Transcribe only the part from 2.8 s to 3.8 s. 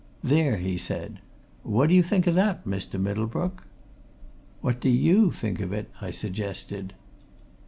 Middlebrook?"